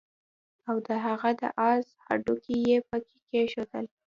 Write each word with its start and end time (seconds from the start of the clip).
او 0.69 0.75
د 0.87 0.87
هغه 1.05 1.29
د 1.41 1.43
آس 1.71 1.87
هډوکي 2.05 2.57
يې 2.67 2.77
پکي 2.87 3.17
کېښودل 3.29 3.85